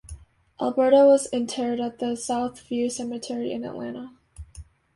Alberta 0.59 1.05
was 1.05 1.27
interred 1.27 1.79
at 1.79 1.99
the 1.99 2.15
South 2.15 2.59
View 2.61 2.89
Cemetery 2.89 3.51
in 3.51 3.63
Atlanta. 3.63 4.11